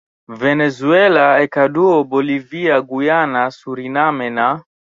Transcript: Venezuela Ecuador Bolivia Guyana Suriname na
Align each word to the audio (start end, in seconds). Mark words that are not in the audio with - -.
Venezuela 0.43 1.25
Ecuador 1.45 2.03
Bolivia 2.03 2.75
Guyana 2.81 3.47
Suriname 3.51 4.29
na 4.37 4.47